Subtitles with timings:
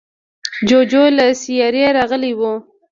[0.67, 2.41] جوجو له سیارې راغلی و.